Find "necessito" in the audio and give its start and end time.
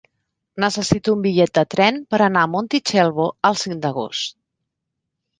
0.63-1.11